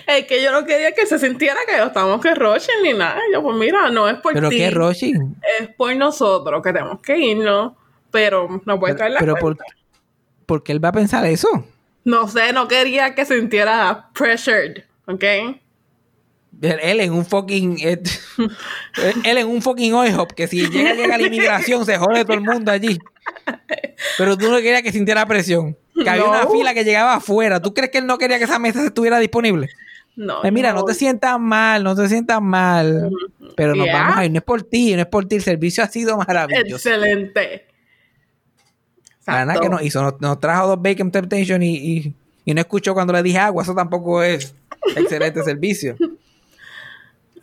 [0.06, 3.18] Es que yo no quería que se sintiera que lo estamos que rochen ni nada.
[3.32, 4.58] Yo, pues mira, no es por Pero ti.
[4.58, 5.14] qué Roshi.
[5.58, 7.72] Es por nosotros que tenemos que irnos.
[8.10, 9.64] Pero no puede caer la Pero por, cuenta.
[10.46, 11.48] ¿por qué él va a pensar eso?
[12.04, 15.24] No sé, no quería que sintiera pressured, ¿ok?
[16.62, 17.76] Él, en un fucking.
[17.80, 18.02] eh,
[19.24, 22.42] él en un fucking IHOP, que si llega, llega la inmigración, se jode todo el
[22.42, 22.98] mundo allí.
[24.18, 25.76] Pero tú no querías que sintiera presión.
[25.94, 26.30] Que había No.
[26.30, 27.60] una fila que llegaba afuera.
[27.60, 29.68] ¿Tú crees que él no quería que esa mesa estuviera disponible?
[30.16, 30.40] No.
[30.42, 33.10] Pues mira, no te sientas mal, no te sientas mal.
[33.56, 33.98] Pero nos Yeah.
[34.00, 34.30] vamos a ir.
[34.32, 35.36] No es por ti, no es por ti.
[35.36, 36.88] El servicio ha sido maravilloso.
[36.88, 37.66] Excelente.
[39.26, 42.14] La nada que nos hizo, nos, nos trajo dos Bacon Temptation y, y,
[42.44, 44.54] Y no escuchó cuando le dije agua, eso tampoco es
[44.96, 45.96] excelente servicio.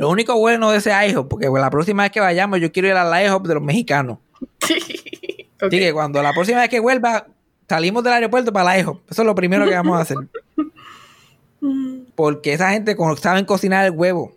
[0.02, 2.96] Lo único bueno de ese IHOP, porque la próxima vez que vayamos, yo quiero ir
[2.96, 4.18] a la IHOP de los mexicanos.
[4.42, 4.72] Ok.
[5.62, 7.28] Así que cuando la próxima vez que vuelva,
[7.70, 9.00] salimos del aeropuerto para la IHOP.
[9.12, 10.18] Eso es lo primero que vamos a hacer.
[12.16, 14.32] Porque esa gente saben cocinar el huevo.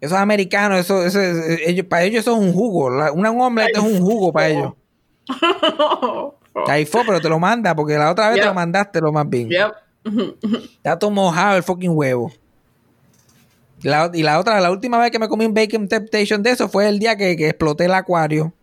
[0.00, 2.88] Esos americanos, eso, eso, es- ellos, para ellos eso es un jugo.
[2.90, 4.74] La- una un omelette es un jugo para ellos.
[6.68, 9.28] Ahí fue, pero te lo manda, porque la otra vez te lo mandaste lo más
[9.28, 9.48] bien.
[9.48, 9.72] Yep.
[10.76, 12.30] Está todo mojado el fucking huevo.
[13.84, 16.52] Y la, y la otra, la última vez que me comí un bacon temptation de
[16.52, 18.54] eso fue el día que, que exploté el acuario.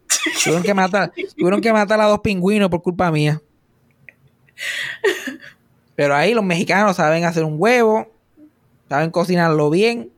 [0.44, 3.40] Tuvieron que matar, tuvieron que matar a dos pingüinos por culpa mía.
[5.96, 8.12] Pero ahí los mexicanos saben hacer un huevo,
[8.90, 10.10] saben cocinarlo bien.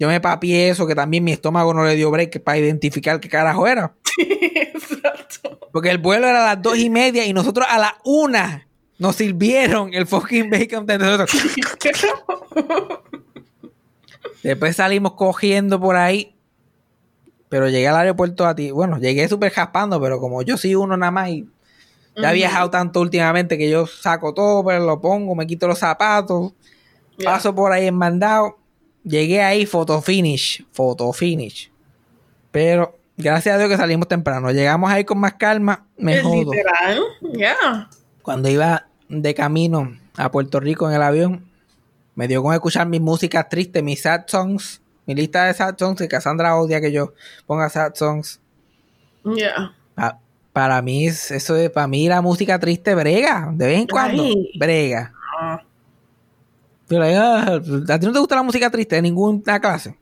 [0.00, 3.28] Yo me papié eso, que también mi estómago no le dio break para identificar qué
[3.28, 3.94] carajo era.
[4.18, 5.56] Exacto.
[5.72, 8.66] Porque el vuelo era a las dos y media y nosotros a las una
[8.98, 11.28] nos sirvieron el fucking bacon temptation.
[14.42, 16.34] Después salimos cogiendo por ahí.
[17.48, 18.70] Pero llegué al aeropuerto a ti.
[18.70, 21.48] Bueno, llegué súper jaspando, pero como yo soy uno nada más y
[22.16, 25.78] ya he viajado tanto últimamente que yo saco todo, pero lo pongo, me quito los
[25.78, 26.52] zapatos,
[27.18, 27.32] Yeah.
[27.32, 28.56] paso por ahí en mandado.
[29.04, 31.70] Llegué ahí, photo finish, photo finish.
[32.50, 34.50] Pero gracias a Dios que salimos temprano.
[34.52, 36.52] Llegamos ahí con más calma, me Es jodo.
[36.52, 37.02] Literal.
[37.34, 37.90] Yeah.
[38.22, 41.49] Cuando iba de camino a Puerto Rico en el avión,
[42.20, 45.98] me dio con escuchar mi música triste, mis sad songs, mi lista de sad songs,
[45.98, 47.14] que Cassandra odia que yo
[47.46, 48.38] ponga sad songs.
[49.24, 49.74] Yeah.
[49.94, 50.18] Pa-
[50.52, 54.22] para mí, es- eso de, para mí la música triste brega, de vez en cuando,
[54.22, 54.50] Ay.
[54.58, 55.14] brega.
[55.40, 55.62] Ah.
[56.90, 59.96] Digo, "Ah, ¿a ti no te gusta la música triste de ninguna clase?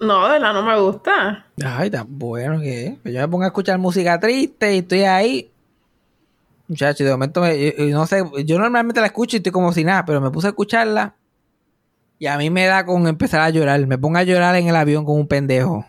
[0.00, 1.46] No, de verdad no me gusta.
[1.64, 2.98] Ay, tan bueno que es.
[2.98, 5.52] Que Yo me pongo a escuchar música triste y estoy ahí.
[6.66, 9.72] Muchachos, de momento, me- yo- yo no sé, yo normalmente la escucho y estoy como
[9.72, 11.14] si nada, pero me puse a escucharla
[12.24, 13.86] y a mí me da con empezar a llorar.
[13.86, 15.84] Me pongo a llorar en el avión como un pendejo,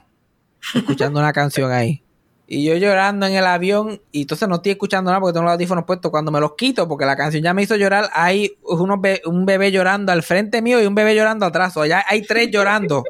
[0.74, 2.02] escuchando una canción ahí.
[2.46, 5.54] Y yo llorando en el avión y entonces no estoy escuchando nada porque tengo los
[5.54, 6.12] audífonos puestos.
[6.12, 9.46] Cuando me los quito, porque la canción ya me hizo llorar, hay unos be- un
[9.46, 11.78] bebé llorando al frente mío y un bebé llorando atrás.
[11.78, 13.04] O ya hay tres llorando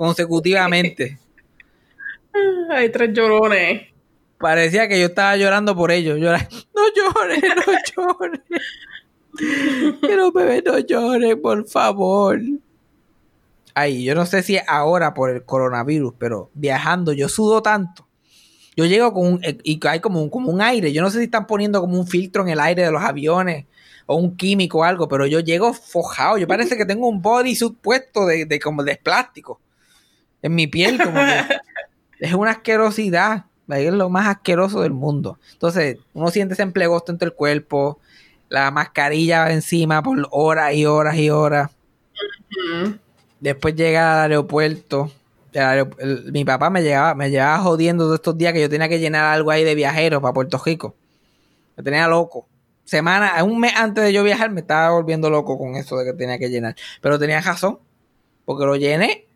[0.00, 1.18] consecutivamente.
[2.70, 3.82] Hay tres llorones.
[4.38, 6.18] Parecía que yo estaba llorando por ellos.
[6.18, 7.72] Llora- No llores, no
[8.18, 8.40] llores.
[10.00, 12.40] Que los bebés no lloren, por favor.
[13.74, 18.06] Ay, yo no sé si es ahora por el coronavirus, pero viajando yo sudo tanto.
[18.76, 20.92] Yo llego con un, eh, y hay como un, como un aire.
[20.92, 23.66] Yo no sé si están poniendo como un filtro en el aire de los aviones
[24.06, 26.38] o un químico o algo, pero yo llego fojado.
[26.38, 29.60] Yo parece que tengo un bodysuit puesto de, de como de plástico
[30.42, 31.58] en mi piel, como que
[32.20, 33.46] es una asquerosidad.
[33.68, 35.38] Es lo más asqueroso del mundo.
[35.52, 38.00] Entonces, uno siente ese emplegosto en todo el cuerpo,
[38.48, 41.70] la mascarilla encima por horas y horas y horas.
[43.40, 45.10] Después llega al aeropuerto.
[45.52, 48.68] El aerop- el- mi papá me llevaba, me llevaba jodiendo todos estos días que yo
[48.68, 50.94] tenía que llenar algo ahí de viajeros para Puerto Rico.
[51.76, 52.46] Me tenía loco.
[52.84, 56.12] Semana, un mes antes de yo viajar, me estaba volviendo loco con eso de que
[56.14, 56.74] tenía que llenar.
[57.00, 57.78] Pero tenía razón.
[58.44, 59.26] Porque lo llené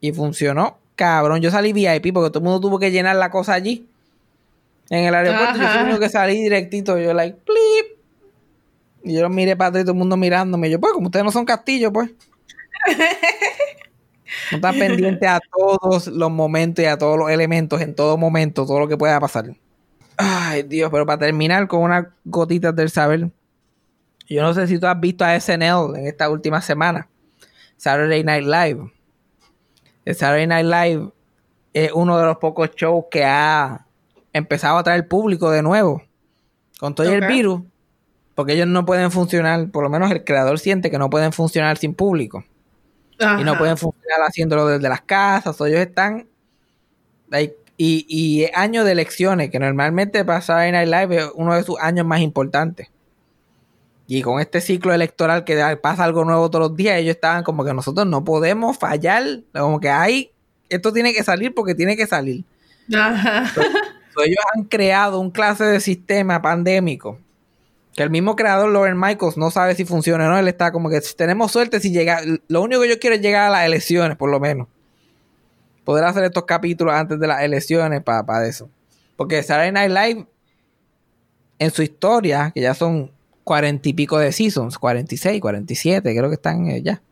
[0.00, 0.78] y funcionó.
[0.94, 3.86] Cabrón, yo salí VIP porque todo el mundo tuvo que llenar la cosa allí.
[4.90, 6.98] En el aeropuerto, yo fui el único que salí directito.
[6.98, 7.38] Yo, like.
[9.02, 10.70] Y yo miré para atrás y todo el mundo mirándome.
[10.70, 12.10] Yo, pues, como ustedes no son castillos, pues.
[14.50, 18.64] No están pendientes a todos los momentos y a todos los elementos en todo momento,
[18.64, 19.56] todo lo que pueda pasar.
[20.16, 23.30] Ay, Dios, pero para terminar con unas gotitas del saber.
[24.28, 27.08] Yo no sé si tú has visto a SNL en esta última semana.
[27.76, 28.92] Saturday Night Live.
[30.04, 31.10] El Saturday Night Live
[31.72, 33.86] es uno de los pocos shows que ha
[34.32, 36.02] empezado a traer público de nuevo.
[36.78, 37.62] Con todo y el virus.
[38.40, 41.76] Porque ellos no pueden funcionar, por lo menos el creador siente que no pueden funcionar
[41.76, 42.42] sin público
[43.18, 46.26] y no pueden funcionar haciéndolo desde las casas, o ellos están
[47.28, 51.62] like, y, y año de elecciones, que normalmente para Saturday Night Live es uno de
[51.64, 52.88] sus años más importantes.
[54.06, 57.62] Y con este ciclo electoral que pasa algo nuevo todos los días, ellos estaban como
[57.62, 59.22] que nosotros no podemos fallar,
[59.52, 60.30] como que hay,
[60.70, 62.46] esto tiene que salir porque tiene que salir.
[62.90, 63.52] Ajá.
[64.24, 67.18] Ellos han creado un clase de sistema pandémico
[67.94, 70.38] que el mismo creador, Lauren Michaels, no sabe si funciona o no.
[70.38, 72.20] Él está como que si tenemos suerte si llega.
[72.48, 74.68] Lo único que yo quiero es llegar a las elecciones, por lo menos.
[75.84, 78.68] Poder hacer estos capítulos antes de las elecciones para eso.
[79.16, 80.26] Porque Saturday Night Live,
[81.58, 83.10] en su historia, que ya son
[83.44, 87.02] cuarenta y pico de seasons, 46, 47, creo que están eh, ya.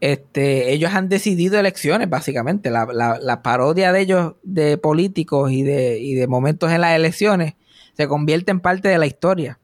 [0.00, 2.70] Este, ellos han decidido elecciones, básicamente.
[2.70, 6.94] La, la- la parodia de ellos, de políticos y de, y de momentos en las
[6.94, 7.54] elecciones,
[7.98, 9.58] se convierte en parte de la historia.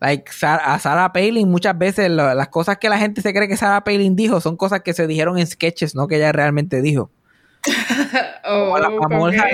[0.00, 3.82] Like, a Sarah Palin muchas veces las cosas que la gente se cree que Sarah
[3.82, 7.10] Palin dijo son cosas que se dijeron en sketches, no que ella realmente dijo.
[8.44, 9.46] oh, la famosa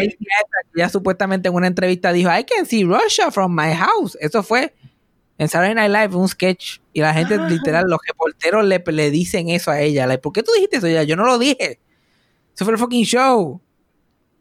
[0.75, 4.19] ella supuestamente en una entrevista dijo, I can see Russia from my house.
[4.21, 4.75] Eso fue
[5.39, 6.81] en Saturday Night Live, un sketch.
[6.93, 10.07] Y la gente, literal, los reporteros le, le dicen eso a ella.
[10.07, 10.87] Like, ¿Por qué tú dijiste eso?
[10.87, 11.81] Ella, yo no lo dije.
[12.55, 13.59] Eso fue el fucking show.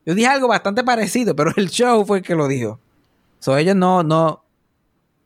[0.06, 2.82] Yo dije algo bastante parecido, pero el show fue el que lo dijo.
[3.40, 4.44] So, ellos no, no,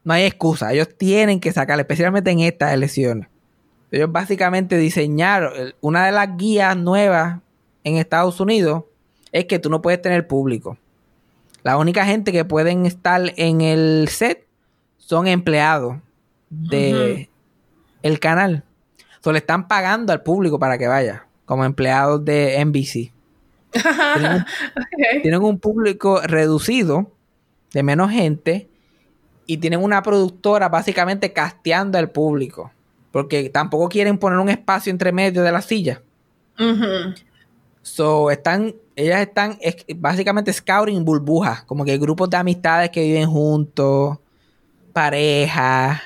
[0.04, 0.71] no hay excusa.
[0.73, 3.28] Ellos tienen que sacar, especialmente en estas elecciones.
[3.91, 7.39] Ellos básicamente diseñaron una de las guías nuevas
[7.84, 8.86] en Estados Unidos
[9.32, 10.78] es que tú no puedes tener público.
[11.63, 14.47] La única gente que pueden estar en el set
[14.97, 15.97] son empleados
[16.49, 17.30] de
[18.02, 18.63] el canal.
[19.21, 23.13] So, le están pagando al público para que vaya, como empleados de NBC.
[25.21, 27.12] tienen un público reducido,
[27.73, 28.69] de menos gente,
[29.45, 32.71] y tienen una productora básicamente casteando al público.
[33.12, 36.01] Porque tampoco quieren poner un espacio entre medio de la silla.
[37.81, 39.57] So, están, ellas están
[39.97, 44.17] básicamente scouting burbujas, como que grupos de amistades que viven juntos,
[44.93, 46.01] parejas,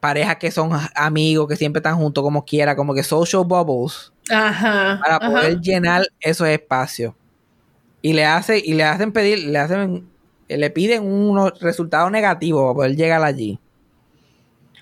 [0.00, 4.12] parejas que son amigos, que siempre están juntos como quiera, como que social bubbles.
[4.28, 7.14] para poder llenar esos espacios.
[8.00, 10.11] Y le hace, y le hacen pedir, le hacen
[10.56, 13.58] le piden unos resultados negativos para poder llegar allí.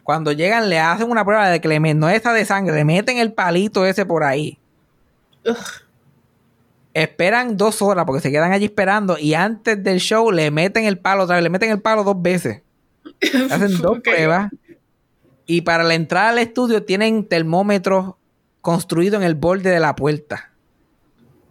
[0.03, 3.19] Cuando llegan, le hacen una prueba de que le no es de sangre, le meten
[3.19, 4.59] el palito ese por ahí.
[6.93, 10.99] Esperan dos horas porque se quedan allí esperando y antes del show le meten el
[10.99, 12.63] palo otra vez, le meten el palo dos veces.
[13.51, 14.51] Hacen dos pruebas
[15.47, 18.15] y para la entrada al estudio tienen termómetros
[18.61, 20.53] construidos en el borde de la puerta.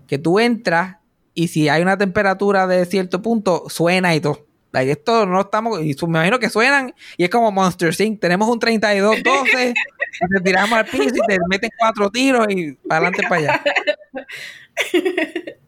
[0.07, 0.98] Que tú entras
[1.33, 4.45] y si hay una temperatura de cierto punto, suena y todo.
[4.73, 8.19] esto no estamos, y me imagino que suenan y es como Monster Inc.
[8.19, 13.23] Tenemos un 32-12, te tiramos al piso y te meten cuatro tiros y para adelante
[13.27, 13.63] para allá.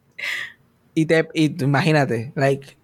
[0.93, 2.77] Y te, y imagínate, like,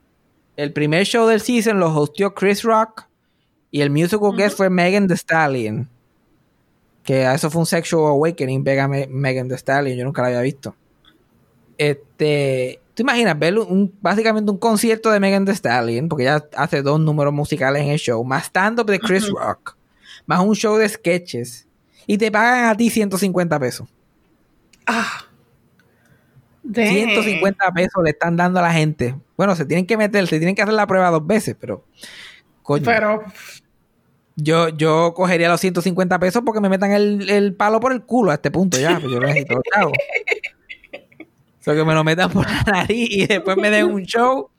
[0.55, 3.07] el primer show del season lo hostió Chris Rock
[3.69, 5.89] y el musical guest fue Megan Thee Stallion.
[7.03, 10.75] Que eso fue un sexual awakening, Megan Thee Stallion, yo nunca la había visto.
[11.77, 16.81] Este, ¿tú imaginas ver un, básicamente un concierto de Megan Thee Stallion, porque ella hace
[16.81, 19.77] dos números musicales en el show, más stand-up de Chris Rock,
[20.25, 21.67] más un show de sketches,
[22.05, 23.87] y te pagan a ti 150 pesos.
[24.85, 25.25] Ah.
[26.73, 29.15] 150 pesos le están dando a la gente.
[29.35, 31.85] Bueno, se tienen que meter, se tienen que hacer la prueba dos veces, pero.
[32.63, 32.83] Coño.
[32.83, 33.23] Pero.
[34.39, 38.35] Yo, yo cogería los 150 pesos porque me metan el, palo por el culo a
[38.35, 38.99] este punto ya.
[38.99, 39.61] Pues yo lo necesito,
[41.75, 44.49] que me lo metan por la nariz y después me den un show.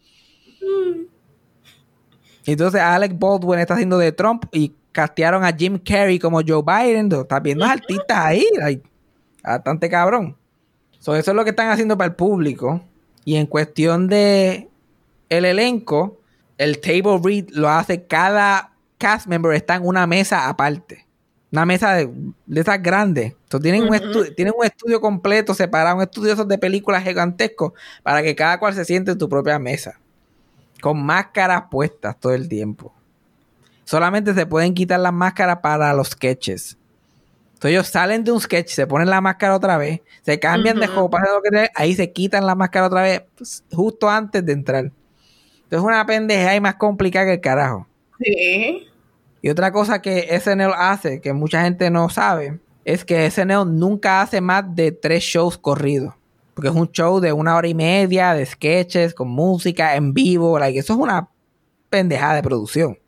[2.45, 7.13] Entonces Alec Baldwin está haciendo de Trump y castearon a Jim Carrey como Joe Biden.
[7.13, 8.47] Estás viendo artistas ahí.
[9.43, 10.37] bastante cabrón.
[11.01, 12.83] eso es lo que están haciendo para el público.
[13.25, 14.69] Y en cuestión de
[15.29, 16.21] el elenco,
[16.57, 21.09] el table read lo hace cada cast member está en una mesa aparte
[21.51, 22.11] una mesa de,
[22.55, 23.35] esas grandes.
[23.49, 28.37] Entonces tienen, un tienen un estudio completo separado, un estudio de películas gigantescos para que
[28.37, 29.99] cada cual se siente en tu propia mesa.
[30.83, 32.93] Con máscaras puestas todo el tiempo.
[33.85, 36.77] Solamente se pueden quitar las máscaras para los sketches.
[37.55, 40.87] Entonces ellos salen de un sketch, se ponen la máscara otra vez, se cambian de
[40.87, 41.23] ropa,
[41.75, 44.85] ahí se quitan la máscara otra vez, pues, justo antes de entrar.
[44.85, 47.87] Entonces es una pendeja y más complicada que el carajo.
[48.21, 48.89] Sí.
[49.41, 54.23] Y otra cosa que SNL hace, que mucha gente no sabe, es que SNL nunca
[54.23, 56.15] hace más de tres shows corridos.
[56.55, 60.59] Porque es un show de una hora y media, de sketches, con música, en vivo.
[60.59, 61.29] Like, eso es una
[61.91, 62.99] pendejada de producción.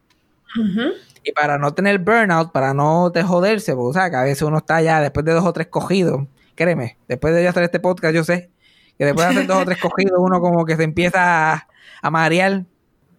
[1.24, 4.42] Y para no tener burnout, para no te joderse, porque o sea, que a veces
[4.42, 8.14] uno está ya después de dos o tres cogidos, créeme, después de hacer este podcast,
[8.14, 8.50] yo sé
[8.98, 11.68] que después de hacer dos o tres cogidos, uno como que se empieza a,
[12.02, 12.64] a marear.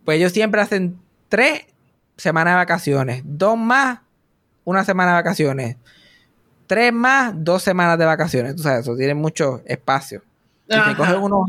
[0.06, 1.66] Pues ellos siempre hacen tres
[2.18, 3.24] semana de vacaciones.
[3.26, 4.00] Dos más,
[4.64, 5.78] una semana de vacaciones.
[6.72, 8.56] Tres más, dos semanas de vacaciones.
[8.56, 10.24] Tú sabes, eso tiene mucho espacio.
[10.70, 11.48] Y se cogen unos,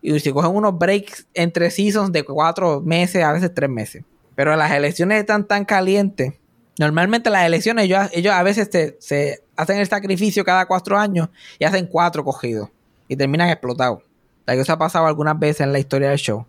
[0.00, 4.04] y se cogen unos breaks entre seasons de cuatro meses, a veces tres meses.
[4.34, 6.32] Pero las elecciones están tan calientes.
[6.78, 11.64] Normalmente las elecciones, ellos, ellos a veces se, hacen el sacrificio cada cuatro años y
[11.64, 12.70] hacen cuatro cogidos.
[13.06, 14.02] Y terminan explotados.
[14.46, 16.46] Eso ha pasado algunas veces en la historia del show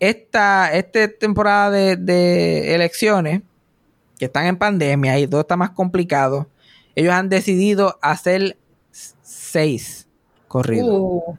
[0.00, 0.70] esta,
[1.18, 3.42] temporada de, elecciones,
[4.18, 6.48] que están en pandemia y todo está más complicado,
[6.94, 8.58] ellos han decidido hacer
[9.22, 10.08] seis
[10.48, 10.88] corridos.
[10.90, 11.36] Uh.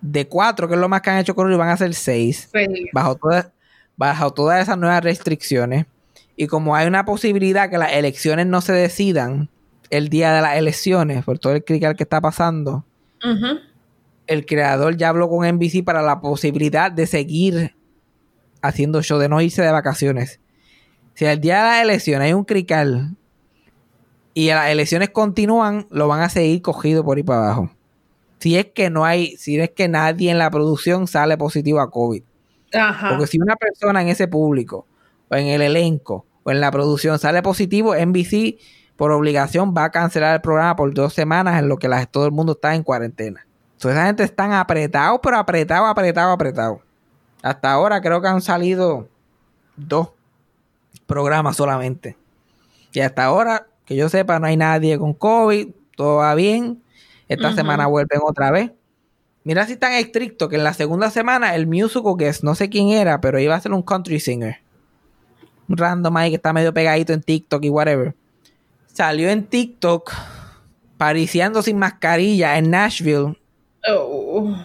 [0.00, 2.50] De cuatro, que es lo más que han hecho corridos, van a hacer seis.
[2.92, 3.50] Bajo todas,
[3.96, 5.86] bajo todas esas nuevas restricciones,
[6.36, 9.48] y como hay una posibilidad que las elecciones no se decidan
[9.90, 12.84] el día de las elecciones, por todo el crical que está pasando,
[14.26, 17.76] el creador ya habló con NBC para la posibilidad de seguir
[18.62, 20.40] haciendo show, de no irse de vacaciones.
[21.14, 23.16] Si el día de las elecciones hay un crical
[24.34, 27.70] y las elecciones continúan, lo van a seguir cogido por ahí para abajo.
[28.38, 31.90] Si es que no hay, si es que nadie en la producción sale positivo a
[31.90, 32.22] COVID.
[33.08, 34.86] Porque si una persona en ese público,
[35.28, 38.58] o en el elenco, o en la producción sale positivo, NBC
[38.96, 42.32] por obligación va a cancelar el programa por dos semanas en lo que todo el
[42.32, 43.46] mundo está en cuarentena.
[43.72, 46.78] Entonces esa gente están apretados, pero apretados, apretados, apretados.
[47.42, 49.08] Hasta ahora creo que han salido
[49.76, 50.10] dos
[51.06, 52.16] programas solamente.
[52.92, 56.82] Y hasta ahora que yo sepa, no hay nadie con COVID, todo va bien.
[57.28, 58.72] Esta semana vuelven otra vez.
[59.44, 62.68] Mira si tan estricto que en la segunda semana el musical que es, no sé
[62.68, 64.58] quién era, pero iba a ser un country singer.
[65.68, 68.14] Un random ahí que está medio pegadito en TikTok y whatever.
[68.86, 70.12] Salió en TikTok
[70.96, 73.38] pariciando sin mascarilla en Nashville.
[73.88, 74.56] Oh.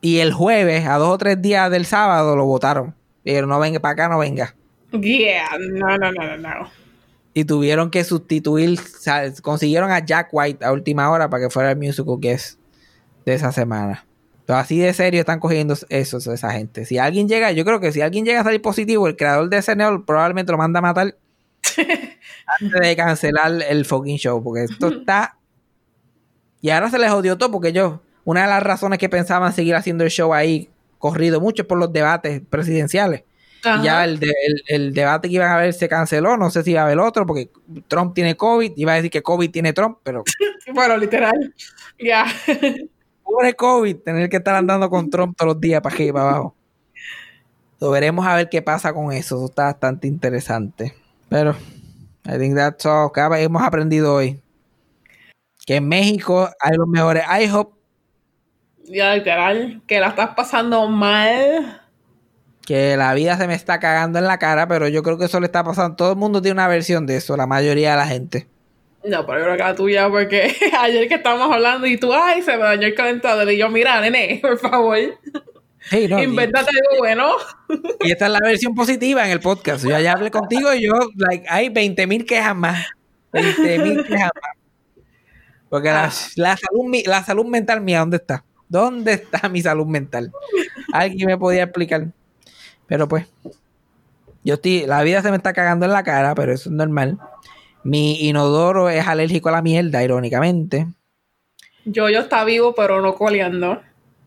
[0.00, 2.94] Y el jueves, a dos o tres días del sábado, lo votaron.
[3.22, 4.54] Pero no venga para acá, no venga.
[4.92, 6.83] Yeah, no, no, no, no
[7.34, 8.78] y tuvieron que sustituir,
[9.42, 12.60] consiguieron a Jack White a última hora para que fuera el musical guest
[13.26, 14.06] de esa semana.
[14.46, 16.84] Pero así de serio están cogiendo eso, esa gente.
[16.84, 19.60] Si alguien llega, yo creo que si alguien llega a salir positivo, el creador de
[19.60, 21.16] SNL probablemente lo manda a matar
[22.60, 25.36] antes de cancelar el fucking show, porque esto está...
[26.60, 29.74] Y ahora se les odió todo porque yo, una de las razones que pensaban seguir
[29.74, 33.24] haciendo el show ahí corrido mucho por los debates presidenciales
[33.82, 34.20] ya el,
[34.66, 37.26] el, debate que iban a ver se canceló, no sé si iba a haber otro,
[37.26, 37.50] porque
[37.88, 40.24] Trump tiene COVID, iba a decir que COVID tiene Trump, pero...
[40.74, 41.54] bueno, literal,
[41.98, 42.26] ya.
[43.22, 46.30] Pobre COVID, tener que estar andando con Trump todos los días para aquí y para
[46.30, 46.54] abajo.
[47.80, 50.94] Lo veremos a ver qué pasa con eso, eso está bastante interesante.
[51.28, 51.56] Pero,
[52.26, 54.40] I think that's all que hemos aprendido hoy.
[55.66, 57.74] Que en México hay los mejores IHOP.
[58.84, 61.83] Ya, literal, que la estás pasando mal
[62.66, 65.40] que la vida se me está cagando en la cara, pero yo creo que eso
[65.40, 65.96] le está pasando.
[65.96, 68.48] Todo el mundo tiene una versión de eso, la mayoría de la gente.
[69.04, 72.42] No, pero yo creo que la tuya, porque ayer que estábamos hablando y tú, ay,
[72.42, 73.50] se me dañó el calentador.
[73.50, 74.98] Y yo, mira, nene, por favor.
[75.90, 77.32] Sí, no, Invéntate algo bueno.
[78.00, 79.84] Y esta es la versión positiva en el podcast.
[79.84, 82.86] Yo ya hablé contigo y yo, like, hay 20 mil quejas más.
[83.32, 85.04] 20 mil quejas más.
[85.68, 86.12] Porque la, ah.
[86.36, 88.44] la, salud, la salud mental mía, ¿dónde está?
[88.68, 90.32] ¿Dónde está mi salud mental?
[90.92, 92.06] ¿Alguien me podía explicar?
[92.86, 93.26] Pero pues,
[94.44, 97.18] yo estoy, la vida se me está cagando en la cara, pero eso es normal.
[97.82, 100.86] Mi inodoro es alérgico a la mierda, irónicamente.
[101.84, 103.82] Yo yo está vivo, pero no coleando.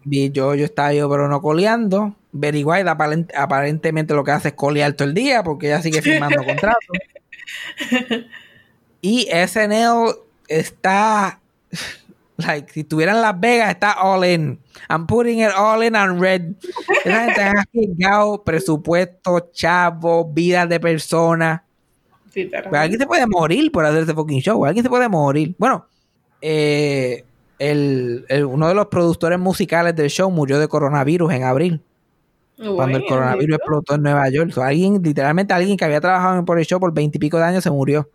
[0.05, 2.15] Yo yo está vivo, pero no coleando.
[2.31, 2.89] Very White
[3.35, 6.97] aparentemente lo que hace es colear todo el día porque ella sigue firmando contratos.
[9.01, 10.15] Y SNL
[10.47, 11.39] está
[12.37, 14.59] Like, si estuvieran Las Vegas, está all in.
[14.89, 16.55] I'm putting it all in on red.
[17.03, 21.61] Esa gente ha llegado presupuesto, chavo, vidas de personas.
[22.31, 24.63] Pues alguien se puede morir por hacer ese fucking show.
[24.65, 25.55] Alguien se puede morir.
[25.57, 25.87] Bueno,
[26.41, 27.25] eh,
[27.57, 31.81] el, uno de los productores musicales del show murió de coronavirus en abril.
[32.75, 34.55] cuando el coronavirus explotó en Nueva York.
[34.59, 38.09] alguien, literalmente alguien que había trabajado por el show por veintipico de años se murió.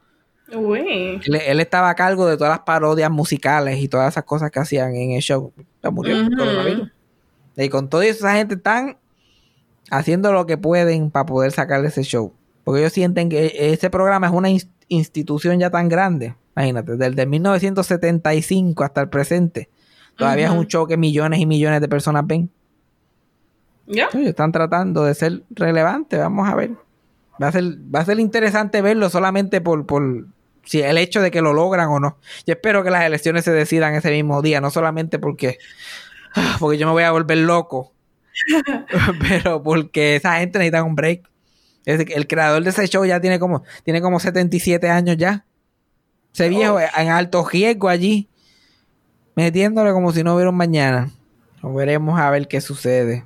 [0.53, 4.94] Él, estaba a cargo de todas las parodias musicales y todas esas cosas que hacían
[4.94, 5.53] en el show.
[5.90, 6.16] murió
[7.57, 8.98] Y con toda esa gente están
[9.90, 12.32] haciendo lo que pueden para poder sacar ese show.
[12.64, 14.48] Porque ellos sienten que ese programa es una
[14.88, 16.34] institución ya tan grande.
[16.55, 19.70] Imagínate, desde 1975 hasta el presente.
[20.16, 22.50] Todavía es un show que millones y millones de personas ven.
[23.86, 24.09] Ya.
[24.12, 26.18] están tratando de ser relevantes.
[26.18, 26.72] Vamos a ver.
[27.42, 30.26] Va a ser, va a ser interesante verlo solamente por, por,
[30.64, 32.18] si el hecho de que lo logran o no.
[32.46, 35.58] Yo espero que las elecciones se decidan ese mismo día, no solamente porque,
[36.58, 37.92] porque yo me voy a volver loco,
[39.28, 41.28] pero porque esa gente necesita un break.
[41.84, 45.44] el creador de ese show ya tiene como, tiene como 77 años ya.
[46.32, 48.28] Ese viejo en alto riesgo allí,
[49.34, 51.10] metiéndole como si no hubiera un mañana.
[51.62, 53.24] Veremos a ver qué sucede.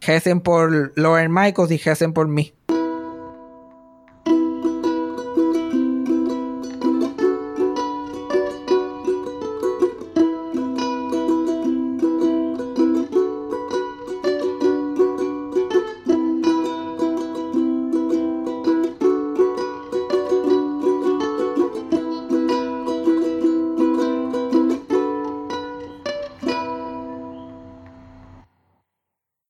[0.00, 2.55] Gesen por Lauren Michaels y Gesen por mí.